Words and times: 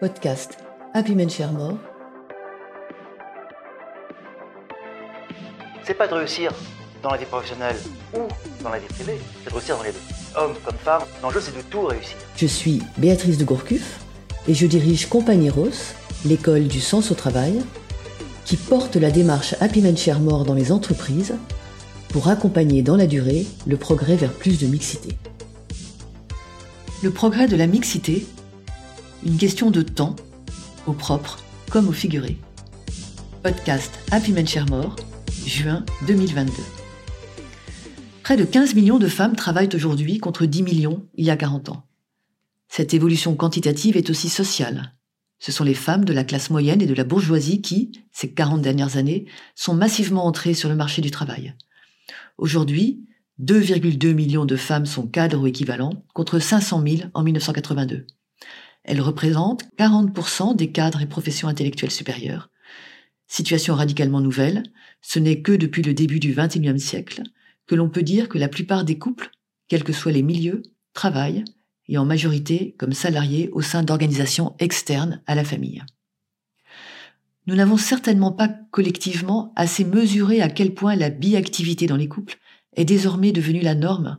Podcast 0.00 0.58
Happy 0.94 1.16
Men 1.16 1.28
Share 1.28 1.52
More. 1.52 1.76
C'est 5.82 5.94
pas 5.94 6.06
de 6.06 6.14
réussir 6.14 6.52
dans 7.02 7.10
la 7.10 7.16
vie 7.16 7.24
professionnelle 7.24 7.74
ou 8.14 8.20
dans 8.62 8.70
la 8.70 8.78
vie 8.78 8.86
privée, 8.86 9.18
c'est 9.42 9.50
de 9.50 9.54
réussir 9.56 9.76
dans 9.76 9.82
les 9.82 9.90
deux. 9.90 9.98
Homme 10.36 10.54
comme 10.64 10.76
femme, 10.76 11.02
l'enjeu 11.20 11.40
c'est 11.40 11.56
de 11.56 11.62
tout 11.62 11.82
réussir. 11.82 12.16
Je 12.36 12.46
suis 12.46 12.80
Béatrice 12.98 13.38
de 13.38 13.44
Gourcuff 13.44 13.98
et 14.46 14.54
je 14.54 14.68
dirige 14.68 15.08
Compagnie 15.08 15.50
Rose, 15.50 15.94
l'école 16.24 16.68
du 16.68 16.80
sens 16.80 17.10
au 17.10 17.16
travail, 17.16 17.60
qui 18.44 18.56
porte 18.56 18.94
la 18.94 19.10
démarche 19.10 19.56
Happy 19.60 19.80
Men 19.80 19.96
Share 19.96 20.20
More 20.20 20.44
dans 20.44 20.54
les 20.54 20.70
entreprises 20.70 21.34
pour 22.10 22.28
accompagner 22.28 22.82
dans 22.82 22.96
la 22.96 23.08
durée 23.08 23.46
le 23.66 23.76
progrès 23.76 24.14
vers 24.14 24.32
plus 24.32 24.60
de 24.60 24.68
mixité. 24.68 25.18
Le 27.02 27.10
progrès 27.10 27.48
de 27.48 27.56
la 27.56 27.66
mixité, 27.66 28.26
une 29.24 29.36
question 29.36 29.70
de 29.70 29.82
temps, 29.82 30.14
au 30.86 30.92
propre 30.92 31.38
comme 31.70 31.88
au 31.88 31.92
figuré. 31.92 32.38
Podcast 33.42 33.98
Happy 34.10 34.32
Men 34.32 34.46
Share 34.46 34.66
More, 34.66 34.96
juin 35.44 35.84
2022. 36.06 36.52
Près 38.22 38.36
de 38.36 38.44
15 38.44 38.74
millions 38.74 38.98
de 38.98 39.08
femmes 39.08 39.36
travaillent 39.36 39.74
aujourd'hui 39.74 40.18
contre 40.18 40.46
10 40.46 40.62
millions 40.62 41.06
il 41.14 41.24
y 41.24 41.30
a 41.30 41.36
40 41.36 41.70
ans. 41.70 41.84
Cette 42.68 42.94
évolution 42.94 43.34
quantitative 43.34 43.96
est 43.96 44.10
aussi 44.10 44.28
sociale. 44.28 44.94
Ce 45.38 45.52
sont 45.52 45.64
les 45.64 45.74
femmes 45.74 46.04
de 46.04 46.12
la 46.12 46.24
classe 46.24 46.50
moyenne 46.50 46.82
et 46.82 46.86
de 46.86 46.94
la 46.94 47.04
bourgeoisie 47.04 47.62
qui, 47.62 47.92
ces 48.12 48.32
40 48.32 48.62
dernières 48.62 48.96
années, 48.96 49.26
sont 49.54 49.74
massivement 49.74 50.26
entrées 50.26 50.54
sur 50.54 50.68
le 50.68 50.74
marché 50.74 51.00
du 51.00 51.10
travail. 51.10 51.54
Aujourd'hui, 52.38 53.04
2,2 53.40 54.14
millions 54.14 54.44
de 54.44 54.56
femmes 54.56 54.86
sont 54.86 55.06
cadres 55.06 55.40
ou 55.40 55.46
équivalents, 55.46 56.04
contre 56.12 56.38
500 56.38 56.82
000 56.86 57.10
en 57.14 57.22
1982. 57.22 58.06
Elles 58.88 59.02
représentent 59.02 59.68
40% 59.76 60.56
des 60.56 60.72
cadres 60.72 61.02
et 61.02 61.06
professions 61.06 61.46
intellectuelles 61.46 61.90
supérieures. 61.90 62.48
Situation 63.26 63.74
radicalement 63.74 64.22
nouvelle, 64.22 64.62
ce 65.02 65.18
n'est 65.18 65.42
que 65.42 65.52
depuis 65.52 65.82
le 65.82 65.92
début 65.92 66.20
du 66.20 66.34
XXIe 66.34 66.80
siècle 66.80 67.22
que 67.66 67.74
l'on 67.74 67.90
peut 67.90 68.02
dire 68.02 68.30
que 68.30 68.38
la 68.38 68.48
plupart 68.48 68.84
des 68.84 68.96
couples, 68.96 69.28
quels 69.68 69.84
que 69.84 69.92
soient 69.92 70.10
les 70.10 70.22
milieux, 70.22 70.62
travaillent, 70.94 71.44
et 71.86 71.98
en 71.98 72.06
majorité 72.06 72.76
comme 72.78 72.94
salariés 72.94 73.50
au 73.52 73.60
sein 73.60 73.82
d'organisations 73.82 74.56
externes 74.58 75.20
à 75.26 75.34
la 75.34 75.44
famille. 75.44 75.84
Nous 77.46 77.56
n'avons 77.56 77.76
certainement 77.76 78.32
pas 78.32 78.48
collectivement 78.70 79.52
assez 79.54 79.84
mesuré 79.84 80.40
à 80.40 80.48
quel 80.48 80.72
point 80.72 80.96
la 80.96 81.10
biactivité 81.10 81.86
dans 81.86 81.96
les 81.96 82.08
couples 82.08 82.38
est 82.74 82.86
désormais 82.86 83.32
devenue 83.32 83.60
la 83.60 83.74
norme 83.74 84.18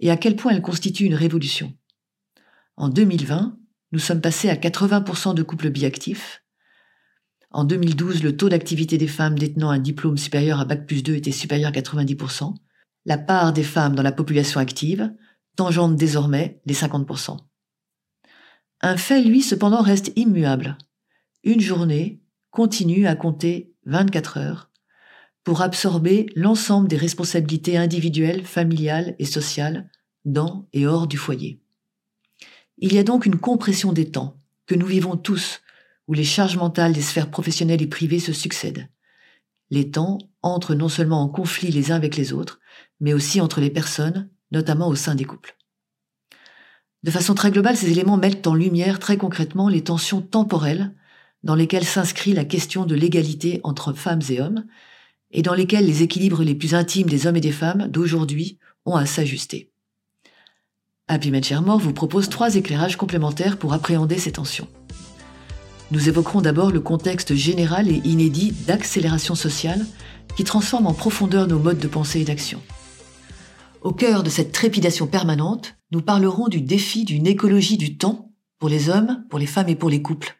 et 0.00 0.10
à 0.10 0.16
quel 0.16 0.34
point 0.34 0.50
elle 0.50 0.62
constitue 0.62 1.04
une 1.04 1.14
révolution. 1.14 1.72
En 2.76 2.88
2020, 2.88 3.59
nous 3.92 3.98
sommes 3.98 4.20
passés 4.20 4.48
à 4.48 4.56
80% 4.56 5.34
de 5.34 5.42
couples 5.42 5.70
biactifs. 5.70 6.42
En 7.50 7.64
2012, 7.64 8.22
le 8.22 8.36
taux 8.36 8.48
d'activité 8.48 8.98
des 8.98 9.08
femmes 9.08 9.38
détenant 9.38 9.70
un 9.70 9.80
diplôme 9.80 10.16
supérieur 10.16 10.60
à 10.60 10.64
Bac 10.64 10.86
plus 10.86 11.02
2 11.02 11.16
était 11.16 11.32
supérieur 11.32 11.70
à 11.70 11.72
90%. 11.72 12.54
La 13.06 13.18
part 13.18 13.52
des 13.52 13.64
femmes 13.64 13.96
dans 13.96 14.02
la 14.02 14.12
population 14.12 14.60
active 14.60 15.12
tangente 15.56 15.96
désormais 15.96 16.60
les 16.66 16.74
50%. 16.74 17.38
Un 18.82 18.96
fait, 18.96 19.22
lui, 19.22 19.42
cependant, 19.42 19.82
reste 19.82 20.12
immuable. 20.16 20.78
Une 21.42 21.60
journée 21.60 22.22
continue 22.50 23.06
à 23.06 23.16
compter 23.16 23.74
24 23.84 24.38
heures 24.38 24.70
pour 25.42 25.62
absorber 25.62 26.26
l'ensemble 26.36 26.88
des 26.88 26.96
responsabilités 26.96 27.76
individuelles, 27.76 28.44
familiales 28.44 29.16
et 29.18 29.24
sociales 29.24 29.90
dans 30.24 30.68
et 30.72 30.86
hors 30.86 31.06
du 31.06 31.16
foyer. 31.16 31.59
Il 32.82 32.94
y 32.94 32.98
a 32.98 33.04
donc 33.04 33.26
une 33.26 33.38
compression 33.38 33.92
des 33.92 34.10
temps 34.10 34.40
que 34.66 34.74
nous 34.74 34.86
vivons 34.86 35.16
tous, 35.16 35.60
où 36.08 36.14
les 36.14 36.24
charges 36.24 36.56
mentales 36.56 36.94
des 36.94 37.02
sphères 37.02 37.30
professionnelles 37.30 37.82
et 37.82 37.86
privées 37.86 38.20
se 38.20 38.32
succèdent. 38.32 38.88
Les 39.68 39.90
temps 39.90 40.16
entrent 40.40 40.74
non 40.74 40.88
seulement 40.88 41.22
en 41.22 41.28
conflit 41.28 41.70
les 41.70 41.92
uns 41.92 41.96
avec 41.96 42.16
les 42.16 42.32
autres, 42.32 42.58
mais 42.98 43.12
aussi 43.12 43.42
entre 43.42 43.60
les 43.60 43.68
personnes, 43.68 44.30
notamment 44.50 44.88
au 44.88 44.94
sein 44.94 45.14
des 45.14 45.26
couples. 45.26 45.58
De 47.02 47.10
façon 47.10 47.34
très 47.34 47.50
globale, 47.50 47.76
ces 47.76 47.90
éléments 47.90 48.16
mettent 48.16 48.46
en 48.46 48.54
lumière 48.54 48.98
très 48.98 49.18
concrètement 49.18 49.68
les 49.68 49.84
tensions 49.84 50.22
temporelles 50.22 50.94
dans 51.42 51.54
lesquelles 51.54 51.84
s'inscrit 51.84 52.32
la 52.32 52.46
question 52.46 52.86
de 52.86 52.94
l'égalité 52.94 53.60
entre 53.62 53.92
femmes 53.92 54.22
et 54.30 54.40
hommes, 54.40 54.64
et 55.32 55.42
dans 55.42 55.54
lesquelles 55.54 55.86
les 55.86 56.02
équilibres 56.02 56.42
les 56.42 56.54
plus 56.54 56.74
intimes 56.74 57.08
des 57.08 57.26
hommes 57.26 57.36
et 57.36 57.42
des 57.42 57.52
femmes 57.52 57.88
d'aujourd'hui 57.88 58.58
ont 58.86 58.96
à 58.96 59.04
s'ajuster. 59.04 59.69
Happy 61.12 61.32
Mort 61.32 61.80
vous 61.80 61.92
propose 61.92 62.28
trois 62.28 62.54
éclairages 62.54 62.94
complémentaires 62.94 63.56
pour 63.56 63.72
appréhender 63.72 64.16
ces 64.16 64.30
tensions. 64.30 64.68
Nous 65.90 66.08
évoquerons 66.08 66.40
d'abord 66.40 66.70
le 66.70 66.78
contexte 66.78 67.34
général 67.34 67.88
et 67.88 68.00
inédit 68.04 68.52
d'accélération 68.52 69.34
sociale 69.34 69.84
qui 70.36 70.44
transforme 70.44 70.86
en 70.86 70.94
profondeur 70.94 71.48
nos 71.48 71.58
modes 71.58 71.80
de 71.80 71.88
pensée 71.88 72.20
et 72.20 72.24
d'action. 72.24 72.62
Au 73.82 73.90
cœur 73.90 74.22
de 74.22 74.30
cette 74.30 74.52
trépidation 74.52 75.08
permanente, 75.08 75.74
nous 75.90 76.00
parlerons 76.00 76.46
du 76.46 76.60
défi 76.60 77.04
d'une 77.04 77.26
écologie 77.26 77.76
du 77.76 77.96
temps 77.96 78.30
pour 78.60 78.68
les 78.68 78.88
hommes, 78.88 79.24
pour 79.30 79.40
les 79.40 79.46
femmes 79.46 79.68
et 79.68 79.74
pour 79.74 79.90
les 79.90 80.02
couples. 80.02 80.36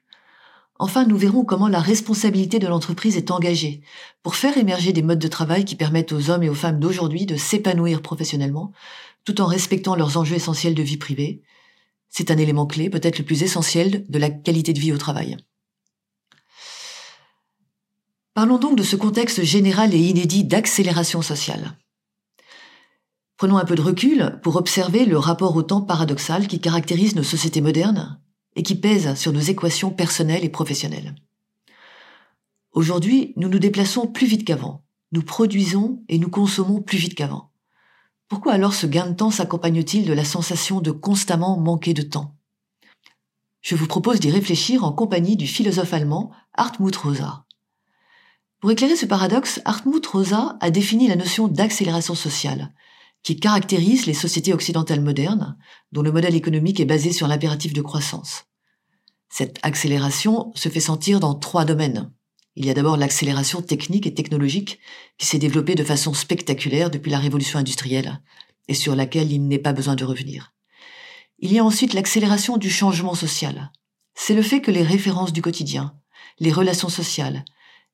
Enfin, 0.78 1.04
nous 1.04 1.18
verrons 1.18 1.44
comment 1.44 1.68
la 1.68 1.80
responsabilité 1.80 2.58
de 2.58 2.66
l'entreprise 2.66 3.16
est 3.16 3.30
engagée 3.32 3.82
pour 4.22 4.34
faire 4.34 4.56
émerger 4.56 4.94
des 4.94 5.02
modes 5.02 5.18
de 5.18 5.28
travail 5.28 5.66
qui 5.66 5.74
permettent 5.74 6.12
aux 6.12 6.30
hommes 6.30 6.42
et 6.42 6.48
aux 6.48 6.54
femmes 6.54 6.78
d'aujourd'hui 6.78 7.26
de 7.26 7.36
s'épanouir 7.36 8.00
professionnellement, 8.00 8.72
tout 9.24 9.40
en 9.40 9.46
respectant 9.46 9.94
leurs 9.94 10.16
enjeux 10.16 10.36
essentiels 10.36 10.74
de 10.74 10.82
vie 10.82 10.96
privée. 10.96 11.42
C'est 12.08 12.30
un 12.30 12.38
élément 12.38 12.66
clé, 12.66 12.90
peut-être 12.90 13.18
le 13.18 13.24
plus 13.24 13.42
essentiel, 13.42 14.04
de 14.08 14.18
la 14.18 14.30
qualité 14.30 14.72
de 14.72 14.80
vie 14.80 14.92
au 14.92 14.98
travail. 14.98 15.36
Parlons 18.34 18.58
donc 18.58 18.76
de 18.76 18.82
ce 18.82 18.96
contexte 18.96 19.42
général 19.42 19.94
et 19.94 19.98
inédit 19.98 20.44
d'accélération 20.44 21.20
sociale. 21.20 21.76
Prenons 23.36 23.56
un 23.56 23.64
peu 23.64 23.74
de 23.74 23.82
recul 23.82 24.38
pour 24.42 24.56
observer 24.56 25.04
le 25.04 25.18
rapport 25.18 25.56
au 25.56 25.62
temps 25.62 25.80
paradoxal 25.80 26.46
qui 26.46 26.60
caractérise 26.60 27.16
nos 27.16 27.22
sociétés 27.22 27.60
modernes 27.60 28.20
et 28.54 28.62
qui 28.62 28.74
pèse 28.74 29.14
sur 29.14 29.32
nos 29.32 29.40
équations 29.40 29.90
personnelles 29.90 30.44
et 30.44 30.48
professionnelles. 30.48 31.14
Aujourd'hui, 32.72 33.32
nous 33.36 33.48
nous 33.48 33.58
déplaçons 33.58 34.06
plus 34.06 34.26
vite 34.26 34.44
qu'avant. 34.44 34.84
Nous 35.12 35.22
produisons 35.22 36.04
et 36.08 36.18
nous 36.18 36.30
consommons 36.30 36.82
plus 36.82 36.98
vite 36.98 37.14
qu'avant. 37.14 37.49
Pourquoi 38.30 38.52
alors 38.52 38.74
ce 38.74 38.86
gain 38.86 39.08
de 39.08 39.14
temps 39.16 39.32
s'accompagne-t-il 39.32 40.06
de 40.06 40.12
la 40.12 40.24
sensation 40.24 40.80
de 40.80 40.92
constamment 40.92 41.58
manquer 41.58 41.94
de 41.94 42.02
temps? 42.02 42.36
Je 43.60 43.74
vous 43.74 43.88
propose 43.88 44.20
d'y 44.20 44.30
réfléchir 44.30 44.84
en 44.84 44.92
compagnie 44.92 45.36
du 45.36 45.48
philosophe 45.48 45.92
allemand 45.92 46.30
Hartmut 46.54 46.94
Rosa. 46.94 47.44
Pour 48.60 48.70
éclairer 48.70 48.94
ce 48.94 49.04
paradoxe, 49.04 49.60
Hartmut 49.64 50.06
Rosa 50.06 50.56
a 50.60 50.70
défini 50.70 51.08
la 51.08 51.16
notion 51.16 51.48
d'accélération 51.48 52.14
sociale, 52.14 52.72
qui 53.24 53.34
caractérise 53.34 54.06
les 54.06 54.14
sociétés 54.14 54.54
occidentales 54.54 55.00
modernes, 55.00 55.58
dont 55.90 56.02
le 56.02 56.12
modèle 56.12 56.36
économique 56.36 56.78
est 56.78 56.84
basé 56.84 57.10
sur 57.10 57.26
l'impératif 57.26 57.72
de 57.72 57.82
croissance. 57.82 58.44
Cette 59.28 59.58
accélération 59.64 60.52
se 60.54 60.68
fait 60.68 60.78
sentir 60.78 61.18
dans 61.18 61.34
trois 61.34 61.64
domaines. 61.64 62.12
Il 62.56 62.66
y 62.66 62.70
a 62.70 62.74
d'abord 62.74 62.96
l'accélération 62.96 63.62
technique 63.62 64.06
et 64.06 64.14
technologique 64.14 64.80
qui 65.18 65.26
s'est 65.26 65.38
développée 65.38 65.74
de 65.74 65.84
façon 65.84 66.14
spectaculaire 66.14 66.90
depuis 66.90 67.10
la 67.10 67.18
révolution 67.18 67.58
industrielle 67.58 68.20
et 68.68 68.74
sur 68.74 68.96
laquelle 68.96 69.32
il 69.32 69.46
n'est 69.46 69.58
pas 69.58 69.72
besoin 69.72 69.94
de 69.94 70.04
revenir. 70.04 70.52
Il 71.38 71.52
y 71.52 71.58
a 71.58 71.64
ensuite 71.64 71.94
l'accélération 71.94 72.56
du 72.56 72.70
changement 72.70 73.14
social. 73.14 73.70
C'est 74.14 74.34
le 74.34 74.42
fait 74.42 74.60
que 74.60 74.70
les 74.70 74.82
références 74.82 75.32
du 75.32 75.42
quotidien, 75.42 75.94
les 76.38 76.52
relations 76.52 76.88
sociales, 76.88 77.44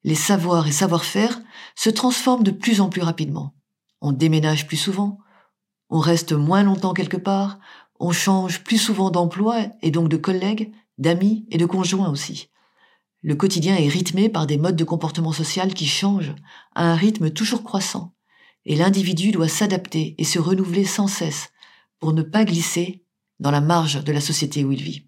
les 0.05 0.15
savoirs 0.15 0.67
et 0.67 0.73
savoir-faire 0.73 1.41
se 1.75 1.91
transforment 1.91 2.44
de 2.44 2.50
plus 2.50 2.81
en 2.81 2.88
plus 2.88 3.03
rapidement 3.03 3.56
on 4.00 4.12
déménage 4.12 4.67
plus 4.67 4.77
souvent, 4.77 5.19
on 5.88 5.99
reste 5.99 6.33
moins 6.33 6.62
longtemps 6.62 6.94
quelque 6.94 7.17
part, 7.17 7.59
on 7.99 8.12
change 8.12 8.62
plus 8.62 8.78
souvent 8.78 9.11
d'emploi 9.11 9.67
et 9.83 9.91
donc 9.91 10.09
de 10.09 10.17
collègues, 10.17 10.73
d'amis 10.99 11.47
et 11.50 11.59
de 11.59 11.67
conjoints 11.67 12.11
aussi. 12.11 12.50
Le 13.22 13.34
quotidien 13.34 13.76
est 13.76 13.88
rythmé 13.88 14.28
par 14.28 14.46
des 14.46 14.58
modes 14.58 14.76
de 14.76 14.84
comportement 14.84 15.32
social 15.32 15.74
qui 15.74 15.86
changent 15.86 16.34
à 16.74 16.90
un 16.90 16.94
rythme 16.94 17.30
toujours 17.30 17.64
croissant, 17.64 18.14
et 18.64 18.76
l'individu 18.76 19.32
doit 19.32 19.48
s'adapter 19.48 20.14
et 20.18 20.24
se 20.24 20.38
renouveler 20.38 20.84
sans 20.84 21.08
cesse 21.08 21.50
pour 21.98 22.12
ne 22.12 22.22
pas 22.22 22.44
glisser 22.44 23.04
dans 23.40 23.50
la 23.50 23.60
marge 23.60 24.02
de 24.04 24.12
la 24.12 24.20
société 24.20 24.64
où 24.64 24.72
il 24.72 24.82
vit. 24.82 25.06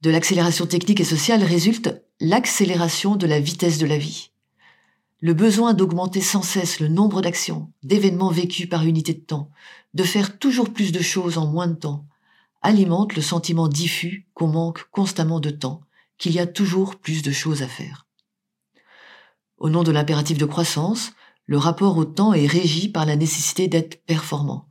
De 0.00 0.10
l'accélération 0.10 0.66
technique 0.66 1.00
et 1.00 1.04
sociale 1.04 1.42
résulte 1.42 2.02
l'accélération 2.20 3.16
de 3.16 3.26
la 3.26 3.40
vitesse 3.40 3.78
de 3.78 3.86
la 3.86 3.98
vie. 3.98 4.30
Le 5.20 5.34
besoin 5.34 5.74
d'augmenter 5.74 6.20
sans 6.20 6.42
cesse 6.42 6.78
le 6.78 6.86
nombre 6.86 7.20
d'actions, 7.22 7.72
d'événements 7.82 8.30
vécus 8.30 8.68
par 8.68 8.84
unité 8.84 9.14
de 9.14 9.20
temps, 9.20 9.50
de 9.94 10.04
faire 10.04 10.38
toujours 10.38 10.72
plus 10.72 10.92
de 10.92 11.02
choses 11.02 11.38
en 11.38 11.46
moins 11.48 11.66
de 11.66 11.74
temps, 11.74 12.06
alimente 12.62 13.16
le 13.16 13.22
sentiment 13.22 13.66
diffus 13.66 14.28
qu'on 14.34 14.46
manque 14.46 14.88
constamment 14.92 15.40
de 15.40 15.50
temps, 15.50 15.80
qu'il 16.18 16.32
y 16.32 16.38
a 16.38 16.46
toujours 16.46 16.96
plus 16.96 17.22
de 17.22 17.30
choses 17.30 17.62
à 17.62 17.68
faire. 17.68 18.06
Au 19.56 19.70
nom 19.70 19.82
de 19.82 19.90
l'impératif 19.90 20.38
de 20.38 20.44
croissance, 20.44 21.12
le 21.46 21.58
rapport 21.58 21.96
au 21.96 22.04
temps 22.04 22.34
est 22.34 22.46
régi 22.46 22.88
par 22.88 23.06
la 23.06 23.16
nécessité 23.16 23.68
d'être 23.68 24.04
performant. 24.04 24.68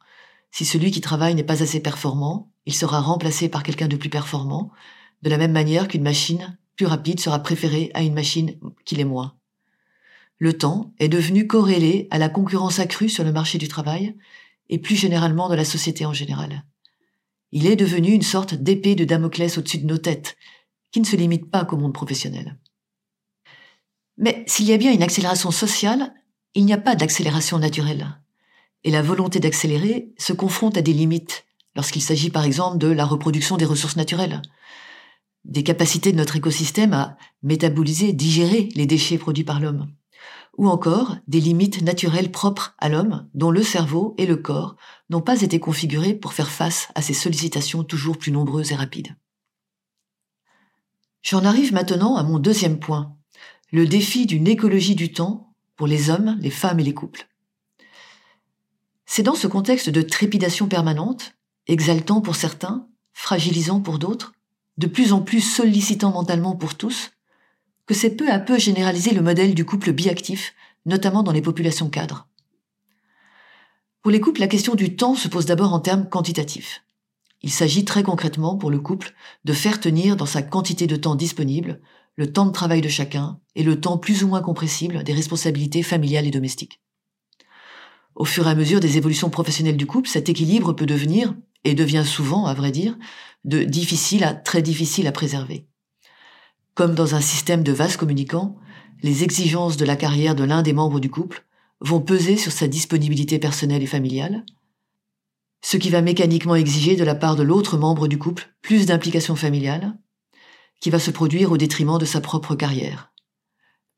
Si 0.51 0.65
celui 0.65 0.91
qui 0.91 1.01
travaille 1.01 1.35
n'est 1.35 1.43
pas 1.43 1.63
assez 1.63 1.79
performant, 1.79 2.51
il 2.65 2.73
sera 2.73 3.01
remplacé 3.01 3.49
par 3.49 3.63
quelqu'un 3.63 3.87
de 3.87 3.95
plus 3.95 4.09
performant, 4.09 4.71
de 5.23 5.29
la 5.29 5.37
même 5.37 5.51
manière 5.51 5.87
qu'une 5.87 6.03
machine 6.03 6.57
plus 6.75 6.85
rapide 6.85 7.19
sera 7.19 7.39
préférée 7.39 7.91
à 7.93 8.03
une 8.03 8.13
machine 8.13 8.59
qui 8.85 8.95
l'est 8.95 9.03
moins. 9.03 9.35
Le 10.37 10.53
temps 10.53 10.93
est 10.99 11.09
devenu 11.09 11.47
corrélé 11.47 12.07
à 12.11 12.19
la 12.19 12.29
concurrence 12.29 12.79
accrue 12.79 13.09
sur 13.09 13.23
le 13.23 13.31
marché 13.31 13.57
du 13.57 13.67
travail 13.67 14.15
et 14.69 14.77
plus 14.77 14.95
généralement 14.95 15.49
dans 15.49 15.55
la 15.55 15.65
société 15.65 16.05
en 16.05 16.13
général. 16.13 16.63
Il 17.51 17.65
est 17.65 17.75
devenu 17.75 18.11
une 18.11 18.21
sorte 18.21 18.53
d'épée 18.53 18.93
de 18.93 19.05
Damoclès 19.05 19.57
au-dessus 19.57 19.79
de 19.79 19.87
nos 19.87 19.97
têtes, 19.97 20.37
qui 20.91 21.01
ne 21.01 21.05
se 21.05 21.15
limite 21.15 21.49
pas 21.51 21.65
qu'au 21.65 21.77
monde 21.77 21.93
professionnel. 21.93 22.57
Mais 24.17 24.43
s'il 24.47 24.65
y 24.65 24.73
a 24.73 24.77
bien 24.77 24.91
une 24.91 25.03
accélération 25.03 25.51
sociale, 25.51 26.13
il 26.55 26.65
n'y 26.65 26.73
a 26.73 26.77
pas 26.77 26.95
d'accélération 26.95 27.59
naturelle. 27.59 28.19
Et 28.83 28.91
la 28.91 29.01
volonté 29.01 29.39
d'accélérer 29.39 30.13
se 30.17 30.33
confronte 30.33 30.77
à 30.77 30.81
des 30.81 30.93
limites, 30.93 31.45
lorsqu'il 31.75 32.01
s'agit 32.01 32.31
par 32.31 32.43
exemple 32.43 32.77
de 32.77 32.87
la 32.87 33.05
reproduction 33.05 33.57
des 33.57 33.65
ressources 33.65 33.95
naturelles, 33.95 34.41
des 35.45 35.63
capacités 35.63 36.11
de 36.11 36.17
notre 36.17 36.35
écosystème 36.35 36.93
à 36.93 37.17
métaboliser, 37.43 38.13
digérer 38.13 38.69
les 38.75 38.85
déchets 38.85 39.17
produits 39.17 39.43
par 39.43 39.59
l'homme, 39.59 39.87
ou 40.57 40.67
encore 40.67 41.17
des 41.27 41.39
limites 41.39 41.83
naturelles 41.83 42.31
propres 42.31 42.75
à 42.79 42.89
l'homme 42.89 43.29
dont 43.33 43.51
le 43.51 43.61
cerveau 43.61 44.15
et 44.17 44.25
le 44.25 44.37
corps 44.37 44.75
n'ont 45.09 45.21
pas 45.21 45.41
été 45.41 45.59
configurés 45.59 46.15
pour 46.15 46.33
faire 46.33 46.49
face 46.49 46.89
à 46.95 47.01
ces 47.01 47.13
sollicitations 47.13 47.83
toujours 47.83 48.17
plus 48.17 48.31
nombreuses 48.31 48.71
et 48.71 48.75
rapides. 48.75 49.15
J'en 51.21 51.45
arrive 51.45 51.73
maintenant 51.73 52.15
à 52.15 52.23
mon 52.23 52.39
deuxième 52.39 52.79
point, 52.79 53.15
le 53.71 53.85
défi 53.85 54.25
d'une 54.25 54.47
écologie 54.47 54.95
du 54.95 55.11
temps 55.11 55.53
pour 55.75 55.87
les 55.87 56.09
hommes, 56.09 56.37
les 56.39 56.49
femmes 56.49 56.79
et 56.79 56.83
les 56.83 56.93
couples. 56.93 57.27
C'est 59.05 59.23
dans 59.23 59.35
ce 59.35 59.47
contexte 59.47 59.89
de 59.89 60.01
trépidation 60.01 60.67
permanente, 60.67 61.33
exaltant 61.67 62.21
pour 62.21 62.35
certains, 62.35 62.87
fragilisant 63.13 63.81
pour 63.81 63.99
d'autres, 63.99 64.33
de 64.77 64.87
plus 64.87 65.13
en 65.13 65.21
plus 65.21 65.41
sollicitant 65.41 66.11
mentalement 66.11 66.55
pour 66.55 66.75
tous, 66.75 67.11
que 67.85 67.93
c'est 67.93 68.15
peu 68.15 68.29
à 68.29 68.39
peu 68.39 68.59
généralisé 68.59 69.11
le 69.11 69.21
modèle 69.21 69.55
du 69.55 69.65
couple 69.65 69.91
biactif, 69.91 70.53
notamment 70.85 71.23
dans 71.23 71.31
les 71.31 71.41
populations 71.41 71.89
cadres. 71.89 72.27
Pour 74.01 74.11
les 74.11 74.21
couples, 74.21 74.39
la 74.39 74.47
question 74.47 74.75
du 74.75 74.95
temps 74.95 75.15
se 75.15 75.27
pose 75.27 75.45
d'abord 75.45 75.73
en 75.73 75.79
termes 75.79 76.07
quantitatifs. 76.07 76.83
Il 77.41 77.51
s'agit 77.51 77.85
très 77.85 78.03
concrètement 78.03 78.57
pour 78.57 78.71
le 78.71 78.79
couple 78.79 79.13
de 79.45 79.53
faire 79.53 79.79
tenir 79.79 80.15
dans 80.15 80.25
sa 80.25 80.41
quantité 80.41 80.87
de 80.87 80.95
temps 80.95 81.15
disponible 81.15 81.79
le 82.15 82.31
temps 82.31 82.47
de 82.47 82.51
travail 82.51 82.81
de 82.81 82.89
chacun 82.89 83.39
et 83.55 83.63
le 83.63 83.79
temps 83.79 83.99
plus 83.99 84.23
ou 84.23 84.27
moins 84.27 84.41
compressible 84.41 85.03
des 85.03 85.13
responsabilités 85.13 85.83
familiales 85.83 86.25
et 86.25 86.31
domestiques. 86.31 86.81
Au 88.15 88.25
fur 88.25 88.47
et 88.47 88.49
à 88.49 88.55
mesure 88.55 88.79
des 88.79 88.97
évolutions 88.97 89.29
professionnelles 89.29 89.77
du 89.77 89.85
couple, 89.85 90.09
cet 90.09 90.27
équilibre 90.27 90.73
peut 90.73 90.87
devenir, 90.87 91.35
et 91.63 91.73
devient 91.73 92.03
souvent, 92.05 92.45
à 92.45 92.53
vrai 92.53 92.71
dire, 92.71 92.97
de 93.43 93.63
difficile 93.63 94.23
à 94.23 94.33
très 94.33 94.61
difficile 94.61 95.05
à 95.07 95.11
préserver. 95.11 95.67
Comme 96.75 96.95
dans 96.95 97.13
un 97.13 97.21
système 97.21 97.63
de 97.63 97.71
vases 97.71 97.97
communicants, 97.97 98.57
les 99.03 99.23
exigences 99.23 99.77
de 99.77 99.85
la 99.85 99.95
carrière 99.95 100.33
de 100.33 100.43
l'un 100.43 100.61
des 100.61 100.73
membres 100.73 100.99
du 100.99 101.09
couple 101.09 101.45
vont 101.81 101.99
peser 101.99 102.37
sur 102.37 102.51
sa 102.51 102.67
disponibilité 102.67 103.37
personnelle 103.37 103.83
et 103.83 103.87
familiale, 103.87 104.45
ce 105.61 105.77
qui 105.77 105.89
va 105.89 106.01
mécaniquement 106.01 106.55
exiger 106.55 106.95
de 106.95 107.03
la 107.03 107.15
part 107.15 107.35
de 107.35 107.43
l'autre 107.43 107.77
membre 107.77 108.07
du 108.07 108.17
couple 108.17 108.55
plus 108.61 108.85
d'implication 108.85 109.35
familiale, 109.35 109.97
qui 110.79 110.89
va 110.89 110.99
se 110.99 111.11
produire 111.11 111.51
au 111.51 111.57
détriment 111.57 111.97
de 111.97 112.05
sa 112.05 112.21
propre 112.21 112.55
carrière. 112.55 113.11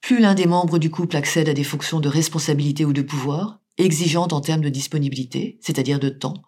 Plus 0.02 0.20
l'un 0.20 0.34
des 0.34 0.46
membres 0.46 0.80
du 0.80 0.90
couple 0.90 1.18
accède 1.18 1.50
à 1.50 1.54
des 1.54 1.64
fonctions 1.64 2.00
de 2.00 2.08
responsabilité 2.08 2.86
ou 2.86 2.94
de 2.94 3.02
pouvoir, 3.02 3.60
exigeantes 3.78 4.34
en 4.34 4.42
termes 4.42 4.62
de 4.62 4.70
disponibilité, 4.70 5.60
c'est-à-dire 5.62 6.00
de 6.00 6.10
temps, 6.10 6.42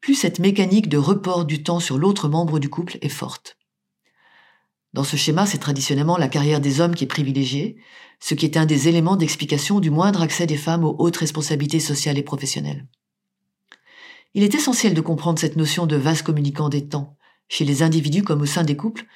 plus 0.00 0.14
cette 0.16 0.40
mécanique 0.40 0.88
de 0.88 0.98
report 0.98 1.44
du 1.44 1.62
temps 1.62 1.80
sur 1.80 1.96
l'autre 1.96 2.28
membre 2.28 2.58
du 2.58 2.68
couple 2.68 2.98
est 3.02 3.08
forte. 3.08 3.56
Dans 4.92 5.04
ce 5.04 5.16
schéma, 5.16 5.46
c'est 5.46 5.58
traditionnellement 5.58 6.18
la 6.18 6.28
carrière 6.28 6.60
des 6.60 6.80
hommes 6.80 6.94
qui 6.94 7.04
est 7.04 7.06
privilégiée, 7.06 7.76
ce 8.20 8.34
qui 8.34 8.44
est 8.44 8.56
un 8.56 8.66
des 8.66 8.88
éléments 8.88 9.16
d'explication 9.16 9.80
du 9.80 9.90
moindre 9.90 10.20
accès 10.20 10.46
des 10.46 10.56
femmes 10.56 10.84
aux 10.84 10.96
hautes 10.98 11.16
responsabilités 11.16 11.80
sociales 11.80 12.18
et 12.18 12.22
professionnelles. 12.22 12.86
Il 14.34 14.42
est 14.42 14.54
essentiel 14.54 14.94
de 14.94 15.00
comprendre 15.00 15.38
cette 15.38 15.56
notion 15.56 15.86
de 15.86 15.96
vase 15.96 16.22
communicant 16.22 16.68
des 16.68 16.88
temps, 16.88 17.16
chez 17.48 17.64
les 17.64 17.82
individus 17.82 18.22
comme 18.22 18.42
au 18.42 18.46
sein 18.46 18.64
des 18.64 18.76
couples, 18.76 19.06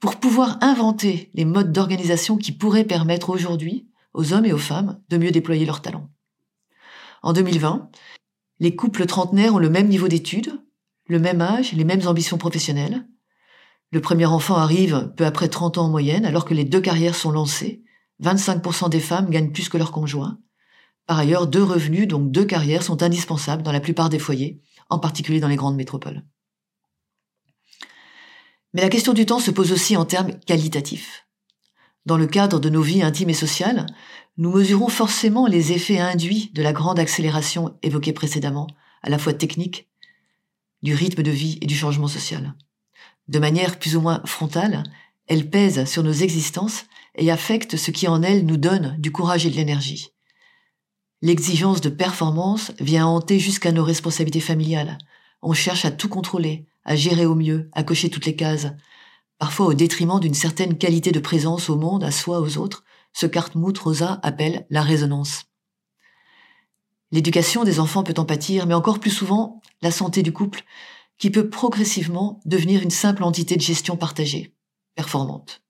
pour 0.00 0.16
pouvoir 0.16 0.58
inventer 0.60 1.30
les 1.34 1.44
modes 1.44 1.72
d'organisation 1.72 2.36
qui 2.36 2.52
pourraient 2.52 2.84
permettre 2.84 3.30
aujourd'hui 3.30 3.88
aux 4.14 4.32
hommes 4.32 4.44
et 4.44 4.52
aux 4.52 4.58
femmes 4.58 5.00
de 5.08 5.16
mieux 5.16 5.30
déployer 5.30 5.64
leurs 5.64 5.82
talents. 5.82 6.10
En 7.22 7.32
2020, 7.32 7.90
les 8.60 8.76
couples 8.76 9.06
trentenaires 9.06 9.54
ont 9.54 9.58
le 9.58 9.70
même 9.70 9.88
niveau 9.88 10.08
d'études, 10.08 10.60
le 11.06 11.18
même 11.18 11.40
âge, 11.40 11.72
les 11.72 11.84
mêmes 11.84 12.06
ambitions 12.06 12.38
professionnelles. 12.38 13.08
Le 13.90 14.00
premier 14.00 14.26
enfant 14.26 14.56
arrive 14.56 15.12
peu 15.16 15.24
après 15.24 15.48
30 15.48 15.78
ans 15.78 15.86
en 15.86 15.90
moyenne, 15.90 16.26
alors 16.26 16.44
que 16.44 16.54
les 16.54 16.64
deux 16.64 16.80
carrières 16.80 17.14
sont 17.14 17.30
lancées. 17.30 17.82
25% 18.22 18.90
des 18.90 19.00
femmes 19.00 19.30
gagnent 19.30 19.52
plus 19.52 19.68
que 19.68 19.78
leurs 19.78 19.92
conjoints. 19.92 20.38
Par 21.08 21.18
ailleurs, 21.18 21.46
deux 21.46 21.62
revenus, 21.62 22.06
donc 22.06 22.30
deux 22.30 22.44
carrières, 22.44 22.82
sont 22.82 23.02
indispensables 23.02 23.62
dans 23.62 23.72
la 23.72 23.80
plupart 23.80 24.10
des 24.10 24.18
foyers, 24.18 24.60
en 24.90 24.98
particulier 24.98 25.40
dans 25.40 25.48
les 25.48 25.56
grandes 25.56 25.74
métropoles. 25.74 26.22
Mais 28.74 28.82
la 28.82 28.90
question 28.90 29.14
du 29.14 29.24
temps 29.24 29.40
se 29.40 29.50
pose 29.50 29.72
aussi 29.72 29.96
en 29.96 30.04
termes 30.04 30.38
qualitatifs. 30.40 31.26
Dans 32.04 32.18
le 32.18 32.26
cadre 32.26 32.60
de 32.60 32.68
nos 32.68 32.82
vies 32.82 33.02
intimes 33.02 33.30
et 33.30 33.34
sociales, 33.34 33.86
nous 34.36 34.52
mesurons 34.52 34.88
forcément 34.88 35.46
les 35.46 35.72
effets 35.72 35.98
induits 35.98 36.50
de 36.52 36.62
la 36.62 36.74
grande 36.74 36.98
accélération 36.98 37.78
évoquée 37.82 38.12
précédemment, 38.12 38.66
à 39.02 39.08
la 39.08 39.16
fois 39.16 39.32
technique, 39.32 39.88
du 40.82 40.94
rythme 40.94 41.22
de 41.22 41.30
vie 41.30 41.58
et 41.62 41.66
du 41.66 41.74
changement 41.74 42.08
social. 42.08 42.52
De 43.28 43.38
manière 43.38 43.78
plus 43.78 43.96
ou 43.96 44.02
moins 44.02 44.20
frontale, 44.26 44.82
elle 45.26 45.48
pèse 45.48 45.86
sur 45.86 46.02
nos 46.02 46.12
existences 46.12 46.84
et 47.14 47.30
affecte 47.30 47.78
ce 47.78 47.90
qui 47.92 48.08
en 48.08 48.22
elles 48.22 48.44
nous 48.44 48.58
donne 48.58 48.94
du 48.98 49.10
courage 49.10 49.46
et 49.46 49.50
de 49.50 49.56
l'énergie. 49.56 50.12
L'exigence 51.20 51.80
de 51.80 51.88
performance 51.88 52.70
vient 52.78 53.06
hanter 53.06 53.40
jusqu'à 53.40 53.72
nos 53.72 53.82
responsabilités 53.82 54.40
familiales. 54.40 54.98
On 55.42 55.52
cherche 55.52 55.84
à 55.84 55.90
tout 55.90 56.08
contrôler, 56.08 56.66
à 56.84 56.94
gérer 56.94 57.26
au 57.26 57.34
mieux, 57.34 57.68
à 57.72 57.82
cocher 57.82 58.08
toutes 58.08 58.26
les 58.26 58.36
cases, 58.36 58.68
parfois 59.38 59.66
au 59.66 59.74
détriment 59.74 60.20
d'une 60.20 60.34
certaine 60.34 60.78
qualité 60.78 61.10
de 61.10 61.18
présence 61.18 61.70
au 61.70 61.76
monde, 61.76 62.04
à 62.04 62.12
soi, 62.12 62.40
aux 62.40 62.56
autres, 62.56 62.84
ce 63.12 63.26
qu'Hartmut 63.26 63.76
Rosa 63.78 64.20
appelle 64.22 64.66
la 64.70 64.82
résonance. 64.82 65.46
L'éducation 67.10 67.64
des 67.64 67.80
enfants 67.80 68.04
peut 68.04 68.14
en 68.18 68.24
pâtir, 68.24 68.66
mais 68.66 68.74
encore 68.74 69.00
plus 69.00 69.10
souvent 69.10 69.60
la 69.82 69.90
santé 69.90 70.22
du 70.22 70.32
couple, 70.32 70.62
qui 71.18 71.30
peut 71.30 71.48
progressivement 71.48 72.40
devenir 72.44 72.82
une 72.82 72.90
simple 72.90 73.24
entité 73.24 73.56
de 73.56 73.60
gestion 73.60 73.96
partagée, 73.96 74.54
performante. 74.94 75.62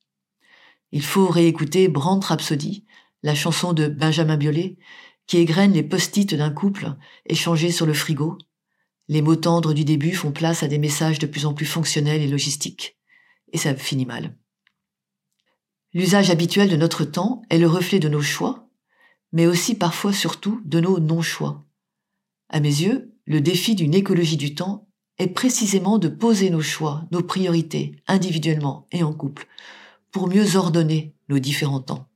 Il 0.93 1.03
faut 1.03 1.29
réécouter 1.29 1.89
Brand 1.89 2.23
Rhapsody, 2.23 2.85
la 3.23 3.35
chanson 3.35 3.73
de 3.73 3.89
Benjamin 3.89 4.37
Biolay, 4.37 4.77
qui 5.29 5.37
égrène 5.37 5.73
les 5.73 5.85
post-it 5.85 6.35
d'un 6.35 6.51
couple 6.51 6.97
échangés 7.27 7.71
sur 7.71 7.87
le 7.87 7.93
frigo, 7.93 8.39
les 9.09 9.23
mots 9.23 9.37
tendres 9.37 9.75
du 9.75 9.85
début 9.85 10.13
font 10.13 10.33
place 10.33 10.63
à 10.63 10.69
des 10.69 10.79
messages 10.79 11.19
de 11.19 11.27
plus 11.27 11.47
en 11.47 11.55
plus 11.55 11.67
fonctionnels 11.67 12.23
et 12.23 12.27
logistiques. 12.27 12.99
Et 13.53 13.59
ça 13.59 13.75
finit 13.75 14.07
mal. 14.07 14.37
L'usage 15.95 16.31
habituel 16.31 16.69
de 16.69 16.77
notre 16.77 17.05
temps 17.05 17.43
est 17.51 17.59
le 17.59 17.69
reflet 17.69 17.99
de 17.99 18.09
nos 18.09 18.21
choix, 18.21 18.69
mais 19.33 19.47
aussi 19.47 19.75
parfois 19.75 20.13
surtout 20.13 20.61
de 20.65 20.81
nos 20.81 20.99
non-choix. 20.99 21.65
À 22.49 22.61
mes 22.61 22.69
yeux, 22.69 23.15
le 23.27 23.41
défi 23.41 23.75
d'une 23.75 23.95
écologie 23.95 24.37
du 24.37 24.55
temps 24.55 24.89
est 25.19 25.29
précisément 25.29 25.99
de 25.99 26.09
poser 26.09 26.49
nos 26.51 26.63
choix, 26.63 27.07
nos 27.11 27.23
priorités, 27.23 27.97
individuellement 28.07 28.87
et 28.93 29.03
en 29.03 29.13
couple, 29.13 29.47
pour 30.11 30.29
mieux 30.29 30.57
ordonner 30.57 31.15
nos 31.29 31.39
différents 31.39 31.81
temps. 31.81 32.08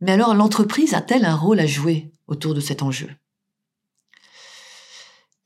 Mais 0.00 0.12
alors 0.12 0.34
l'entreprise 0.34 0.94
a-t-elle 0.94 1.24
un 1.24 1.34
rôle 1.34 1.60
à 1.60 1.66
jouer 1.66 2.12
autour 2.26 2.54
de 2.54 2.60
cet 2.60 2.82
enjeu? 2.82 3.10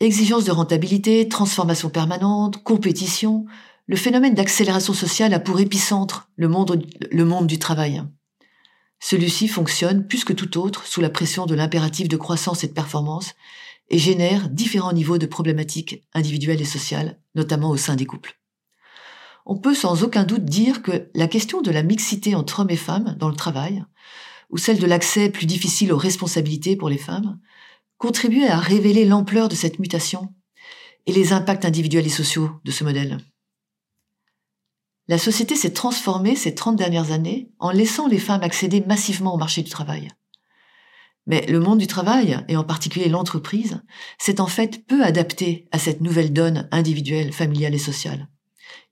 Exigence 0.00 0.44
de 0.44 0.50
rentabilité, 0.50 1.28
transformation 1.28 1.88
permanente, 1.88 2.62
compétition, 2.62 3.46
le 3.86 3.96
phénomène 3.96 4.34
d'accélération 4.34 4.94
sociale 4.94 5.34
a 5.34 5.40
pour 5.40 5.60
épicentre 5.60 6.28
le 6.36 6.48
monde, 6.48 7.46
du 7.46 7.58
travail. 7.58 8.02
Celui-ci 9.00 9.48
fonctionne 9.48 10.06
plus 10.06 10.24
que 10.24 10.32
tout 10.32 10.58
autre 10.58 10.86
sous 10.86 11.00
la 11.00 11.10
pression 11.10 11.46
de 11.46 11.54
l'impératif 11.54 12.08
de 12.08 12.16
croissance 12.16 12.62
et 12.62 12.68
de 12.68 12.72
performance 12.72 13.34
et 13.90 13.98
génère 13.98 14.48
différents 14.48 14.92
niveaux 14.92 15.18
de 15.18 15.26
problématiques 15.26 16.04
individuelles 16.14 16.62
et 16.62 16.66
sociales, 16.66 17.18
notamment 17.34 17.70
au 17.70 17.76
sein 17.76 17.96
des 17.96 18.06
couples. 18.06 18.38
On 19.44 19.56
peut 19.56 19.74
sans 19.74 20.04
aucun 20.04 20.24
doute 20.24 20.44
dire 20.44 20.82
que 20.82 21.10
la 21.14 21.26
question 21.26 21.62
de 21.62 21.70
la 21.70 21.82
mixité 21.82 22.34
entre 22.34 22.60
hommes 22.60 22.70
et 22.70 22.76
femmes 22.76 23.16
dans 23.18 23.28
le 23.28 23.34
travail, 23.34 23.84
ou 24.52 24.58
celle 24.58 24.78
de 24.78 24.86
l'accès 24.86 25.30
plus 25.30 25.46
difficile 25.46 25.92
aux 25.92 25.98
responsabilités 25.98 26.76
pour 26.76 26.88
les 26.88 26.98
femmes, 26.98 27.40
contribuer 27.98 28.46
à 28.46 28.58
révéler 28.58 29.04
l'ampleur 29.04 29.48
de 29.48 29.54
cette 29.54 29.78
mutation 29.78 30.32
et 31.06 31.12
les 31.12 31.32
impacts 31.32 31.64
individuels 31.64 32.06
et 32.06 32.10
sociaux 32.10 32.50
de 32.64 32.70
ce 32.70 32.84
modèle. 32.84 33.18
La 35.08 35.18
société 35.18 35.56
s'est 35.56 35.72
transformée 35.72 36.36
ces 36.36 36.54
30 36.54 36.76
dernières 36.76 37.10
années 37.10 37.50
en 37.58 37.70
laissant 37.70 38.06
les 38.06 38.20
femmes 38.20 38.42
accéder 38.42 38.82
massivement 38.86 39.34
au 39.34 39.38
marché 39.38 39.62
du 39.62 39.70
travail. 39.70 40.08
Mais 41.26 41.46
le 41.46 41.60
monde 41.60 41.78
du 41.78 41.86
travail, 41.86 42.38
et 42.48 42.56
en 42.56 42.64
particulier 42.64 43.08
l'entreprise, 43.08 43.82
s'est 44.18 44.40
en 44.40 44.46
fait 44.46 44.86
peu 44.86 45.02
adapté 45.02 45.68
à 45.72 45.78
cette 45.78 46.00
nouvelle 46.00 46.32
donne 46.32 46.68
individuelle, 46.72 47.32
familiale 47.32 47.74
et 47.74 47.78
sociale. 47.78 48.28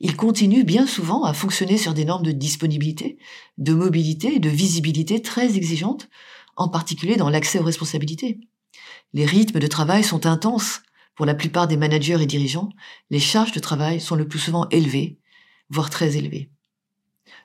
Il 0.01 0.17
continue 0.17 0.65
bien 0.65 0.87
souvent 0.87 1.25
à 1.25 1.35
fonctionner 1.35 1.77
sur 1.77 1.93
des 1.93 2.07
normes 2.07 2.25
de 2.25 2.33
disponibilité, 2.33 3.19
de 3.59 3.75
mobilité 3.75 4.35
et 4.35 4.39
de 4.39 4.49
visibilité 4.49 5.21
très 5.21 5.57
exigeantes, 5.57 6.09
en 6.57 6.69
particulier 6.69 7.17
dans 7.17 7.29
l'accès 7.29 7.59
aux 7.59 7.65
responsabilités. 7.65 8.41
Les 9.13 9.27
rythmes 9.27 9.59
de 9.59 9.67
travail 9.67 10.03
sont 10.03 10.25
intenses. 10.25 10.81
Pour 11.17 11.27
la 11.27 11.35
plupart 11.35 11.69
des 11.69 11.77
managers 11.77 12.23
et 12.23 12.27
dirigeants, 12.27 12.71
les 13.11 13.21
charges 13.21 13.53
de 13.53 13.61
travail 13.61 14.01
sont 14.01 14.15
le 14.15 14.27
plus 14.27 14.39
souvent 14.39 14.67
élevées, 14.71 15.19
voire 15.69 15.91
très 15.91 16.17
élevées. 16.17 16.51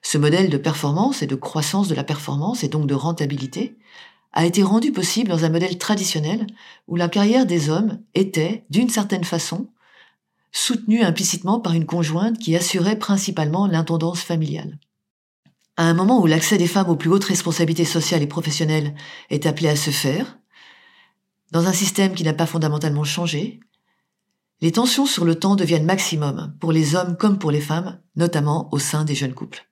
Ce 0.01 0.17
modèle 0.17 0.49
de 0.49 0.57
performance 0.57 1.21
et 1.21 1.27
de 1.27 1.35
croissance 1.35 1.89
de 1.89 1.95
la 1.95 2.05
performance 2.05 2.63
et 2.63 2.69
donc 2.69 2.87
de 2.87 2.93
rentabilité 2.93 3.75
a 4.31 4.45
été 4.45 4.63
rendu 4.63 4.93
possible 4.93 5.29
dans 5.29 5.43
un 5.43 5.49
modèle 5.49 5.77
traditionnel 5.77 6.47
où 6.87 6.95
la 6.95 7.09
carrière 7.09 7.45
des 7.45 7.69
hommes 7.69 8.01
était, 8.13 8.65
d'une 8.69 8.89
certaine 8.89 9.23
façon, 9.25 9.69
soutenue 10.55 11.03
implicitement 11.03 11.59
par 11.59 11.73
une 11.73 11.85
conjointe 11.85 12.39
qui 12.39 12.55
assurait 12.55 12.97
principalement 12.97 13.67
l'intendance 13.67 14.21
familiale. 14.21 14.79
À 15.75 15.83
un 15.83 15.93
moment 15.93 16.21
où 16.21 16.27
l'accès 16.27 16.57
des 16.57 16.67
femmes 16.67 16.89
aux 16.89 16.95
plus 16.95 17.09
hautes 17.09 17.25
responsabilités 17.25 17.83
sociales 17.83 18.21
et 18.21 18.27
professionnelles 18.27 18.95
est 19.29 19.45
appelé 19.45 19.67
à 19.67 19.75
se 19.75 19.89
faire, 19.89 20.39
dans 21.51 21.67
un 21.67 21.73
système 21.73 22.13
qui 22.13 22.23
n'a 22.23 22.33
pas 22.33 22.45
fondamentalement 22.45 23.03
changé, 23.03 23.59
les 24.61 24.71
tensions 24.71 25.05
sur 25.05 25.25
le 25.25 25.35
temps 25.35 25.57
deviennent 25.57 25.85
maximum 25.85 26.55
pour 26.61 26.71
les 26.71 26.95
hommes 26.95 27.17
comme 27.17 27.37
pour 27.37 27.51
les 27.51 27.59
femmes, 27.59 27.99
notamment 28.15 28.69
au 28.71 28.79
sein 28.79 29.03
des 29.03 29.13
jeunes 29.13 29.33
couples. 29.33 29.67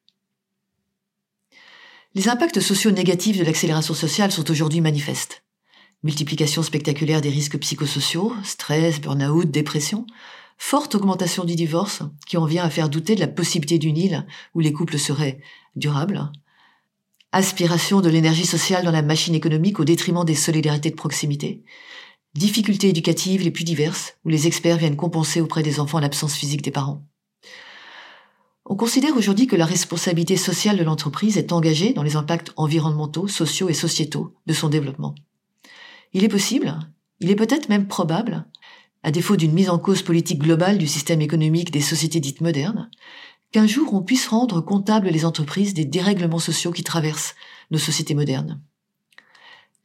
Les 2.14 2.28
impacts 2.28 2.60
sociaux 2.60 2.92
négatifs 2.92 3.38
de 3.38 3.46
l'accélération 3.46 3.94
sociale 3.94 4.34
sont 4.34 4.52
aujourd'hui 4.52 4.82
manifestes. 4.82 5.46
Multiplication 6.04 6.62
spectaculaire 6.62 7.22
des 7.22 7.30
risques 7.30 7.58
psychosociaux, 7.58 8.34
stress, 8.44 9.00
burn-out, 9.00 9.50
dépression, 9.50 10.06
forte 10.58 10.96
augmentation 10.96 11.44
du 11.44 11.56
divorce 11.56 12.04
qui 12.28 12.38
en 12.38 12.46
vient 12.46 12.64
à 12.64 12.70
faire 12.70 12.90
douter 12.90 13.16
de 13.16 13.20
la 13.20 13.28
possibilité 13.28 13.78
d'une 13.78 13.98
île 13.98 14.26
où 14.54 14.60
les 14.60 14.74
couples 14.74 15.00
seraient 15.00 15.40
durables, 15.76 16.32
aspiration 17.32 18.02
de 18.02 18.10
l'énergie 18.10 18.46
sociale 18.46 18.86
dans 18.86 18.92
la 18.92 19.02
machine 19.02 19.36
économique 19.36 19.80
au 19.80 19.86
détriment 19.86 20.24
des 20.24 20.36
solidarités 20.36 20.92
de 20.92 20.96
proximité, 20.96 21.64
difficultés 22.36 22.90
éducatives 22.90 23.42
les 23.42 23.52
plus 23.52 23.64
diverses 23.64 24.16
où 24.24 24.30
les 24.30 24.48
experts 24.48 24.78
viennent 24.78 24.96
compenser 24.96 25.42
auprès 25.42 25.64
des 25.64 25.80
enfants 25.80 26.00
l'absence 26.00 26.36
physique 26.36 26.62
des 26.62 26.72
parents. 26.72 27.06
On 28.66 28.76
considère 28.76 29.18
aujourd'hui 29.18 29.48
que 29.48 29.58
la 29.58 29.66
responsabilité 29.66 30.38
sociale 30.38 30.78
de 30.78 30.84
l'entreprise 30.84 31.38
est 31.38 31.52
engagée 31.52 31.94
dans 31.94 32.04
les 32.04 32.16
impacts 32.16 32.54
environnementaux, 32.56 33.28
sociaux 33.28 33.68
et 33.68 33.74
sociétaux 33.74 34.34
de 34.46 34.54
son 34.54 34.70
développement. 34.70 35.16
Il 36.14 36.24
est 36.24 36.30
possible, 36.30 36.80
il 37.20 37.30
est 37.30 37.36
peut-être 37.36 37.68
même 37.68 37.88
probable, 37.88 38.46
à 39.04 39.12
défaut 39.12 39.36
d'une 39.36 39.54
mise 39.54 39.70
en 39.70 39.78
cause 39.78 40.02
politique 40.02 40.40
globale 40.40 40.78
du 40.78 40.88
système 40.88 41.22
économique 41.22 41.72
des 41.72 41.82
sociétés 41.82 42.20
dites 42.20 42.42
modernes, 42.42 42.90
qu'un 43.52 43.68
jour 43.68 43.94
on 43.94 44.02
puisse 44.02 44.28
rendre 44.28 44.62
comptables 44.62 45.10
les 45.10 45.26
entreprises 45.26 45.74
des 45.74 45.86
dérèglements 45.86 46.40
sociaux 46.40 46.72
qui 46.72 46.84
traversent 46.84 47.36
nos 47.70 47.78
sociétés 47.78 48.16
modernes. 48.16 48.62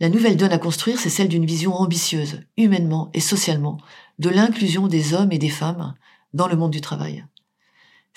La 0.01 0.09
nouvelle 0.09 0.37
donne 0.37 0.53
à 0.53 0.59
construire, 0.59 0.99
c'est 0.99 1.11
celle 1.11 1.29
d'une 1.29 1.47
vision 1.47 1.75
ambitieuse, 1.75 2.41
humainement 2.57 3.11
et 3.15 3.21
socialement, 3.21 3.79
de 4.19 4.31
l'inclusion 4.31 4.87
des 4.87 5.13
hommes 5.13 5.33
et 5.33 5.39
des 5.39 5.49
femmes 5.49 5.95
dans 6.33 6.47
le 6.47 6.57
monde 6.57 6.71
du 6.71 6.81
travail 6.81 7.25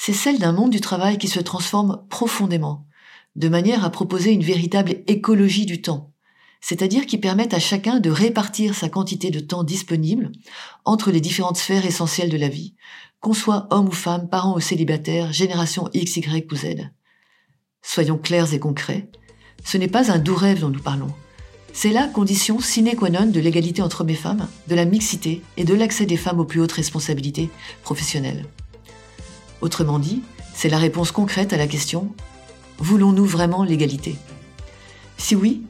c'est 0.04 0.14
celle 0.14 0.40
d'un 0.40 0.52
monde 0.52 0.72
du 0.72 0.82
travail 0.82 1.20
qui 1.20 1.28
se 1.28 1.40
transforme 1.40 2.04
profondément, 2.10 2.88
de 3.36 3.50
manière 3.50 3.86
à 3.86 3.92
proposer 3.92 4.32
une 4.32 4.42
véritable 4.42 4.96
écologie 5.06 5.68
du 5.68 5.84
temps, 5.84 6.11
c'est-à-dire 6.62 7.08
qui 7.08 7.18
permette 7.18 7.54
à 7.54 7.60
chacun 7.60 8.00
de 8.00 8.10
répartir 8.10 8.76
sa 8.76 8.88
quantité 8.88 9.32
de 9.32 9.40
temps 9.40 9.64
disponible 9.64 10.32
entre 10.86 11.12
les 11.12 11.20
différentes 11.20 11.58
sphères 11.58 11.86
essentielles 11.86 12.30
de 12.30 12.38
la 12.38 12.50
vie, 12.50 12.76
qu'on 13.20 13.34
soit 13.34 13.68
homme 13.72 13.90
ou 13.90 13.92
femme, 13.92 14.30
parent 14.30 14.56
ou 14.56 14.60
célibataire, 14.60 15.34
génération 15.34 15.90
X, 15.94 16.18
Y 16.18 16.52
ou 16.52 16.56
Z. 16.56 16.90
Soyons 17.82 18.18
clairs 18.18 18.54
et 18.54 18.60
concrets, 18.60 19.10
ce 19.64 19.78
n'est 19.78 19.88
pas 19.88 20.12
un 20.12 20.20
doux 20.20 20.36
rêve 20.36 20.62
dont 20.62 20.70
nous 20.70 20.82
parlons. 20.82 21.14
C'est 21.74 21.92
la 21.92 22.08
condition 22.08 22.60
sine 22.60 22.96
qua 22.96 23.10
non 23.10 23.28
de 23.28 23.40
l'égalité 23.40 23.82
entre 23.82 24.02
hommes 24.02 24.10
et 24.10 24.16
femmes, 24.16 24.48
de 24.68 24.76
la 24.76 24.86
mixité 24.86 25.42
et 25.58 25.64
de 25.64 25.74
l'accès 25.74 26.06
des 26.06 26.18
femmes 26.18 26.40
aux 26.40 26.46
plus 26.46 26.60
hautes 26.60 26.72
responsabilités 26.72 27.50
professionnelles. 27.84 28.46
Autrement 29.62 30.00
dit, 30.00 30.22
c'est 30.54 30.70
la 30.70 30.78
réponse 30.78 31.12
concrète 31.12 31.54
à 31.54 31.58
la 31.58 31.68
question 31.68 32.14
Voulons-nous 32.78 33.26
vraiment 33.26 33.64
l'égalité? 33.64 34.16
Si 35.18 35.36
oui, 35.36 35.62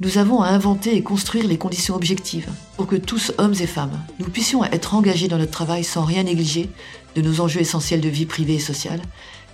nous 0.00 0.18
avons 0.18 0.42
à 0.42 0.48
inventer 0.48 0.94
et 0.94 1.02
construire 1.02 1.46
les 1.46 1.56
conditions 1.56 1.94
objectives 1.94 2.50
pour 2.76 2.86
que 2.86 2.96
tous, 2.96 3.32
hommes 3.38 3.54
et 3.60 3.66
femmes, 3.66 3.98
nous 4.18 4.28
puissions 4.28 4.62
être 4.64 4.94
engagés 4.94 5.28
dans 5.28 5.38
notre 5.38 5.52
travail 5.52 5.84
sans 5.84 6.04
rien 6.04 6.24
négliger 6.24 6.68
de 7.14 7.22
nos 7.22 7.40
enjeux 7.40 7.60
essentiels 7.60 8.02
de 8.02 8.08
vie 8.08 8.26
privée 8.26 8.56
et 8.56 8.60
sociale, 8.60 9.00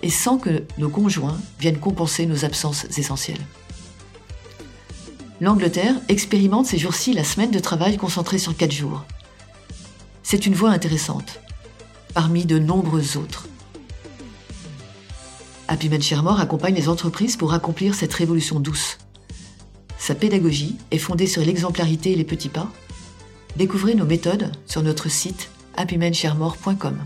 et 0.02 0.10
sans 0.10 0.38
que 0.38 0.64
nos 0.78 0.88
conjoints 0.88 1.38
viennent 1.60 1.78
compenser 1.78 2.26
nos 2.26 2.44
absences 2.44 2.86
essentielles. 2.98 3.44
L'Angleterre 5.40 5.94
expérimente 6.08 6.66
ces 6.66 6.78
jours-ci 6.78 7.12
la 7.12 7.24
semaine 7.24 7.52
de 7.52 7.60
travail 7.60 7.96
concentrée 7.96 8.38
sur 8.38 8.56
quatre 8.56 8.72
jours. 8.72 9.04
C'est 10.24 10.46
une 10.46 10.54
voie 10.54 10.70
intéressante, 10.70 11.40
parmi 12.14 12.46
de 12.46 12.58
nombreuses 12.58 13.16
autres. 13.16 13.46
Happy 15.68 15.88
Man 15.88 16.02
Shermore 16.02 16.40
accompagne 16.40 16.74
les 16.74 16.88
entreprises 16.88 17.36
pour 17.36 17.54
accomplir 17.54 17.94
cette 17.94 18.12
révolution 18.12 18.58
douce. 18.58 18.98
Sa 20.02 20.16
pédagogie 20.16 20.74
est 20.90 20.98
fondée 20.98 21.28
sur 21.28 21.42
l'exemplarité 21.42 22.10
et 22.10 22.16
les 22.16 22.24
petits 22.24 22.48
pas. 22.48 22.68
Découvrez 23.54 23.94
nos 23.94 24.04
méthodes 24.04 24.50
sur 24.66 24.82
notre 24.82 25.08
site 25.08 25.48
happymansharemore.com. 25.76 26.98